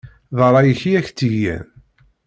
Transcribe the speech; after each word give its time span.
D 0.37 0.39
rray-ik 0.45 0.81
i 0.89 0.91
ak-tt-igan! 0.99 1.65